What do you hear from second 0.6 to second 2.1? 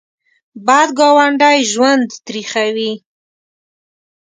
بد ګاونډی ژوند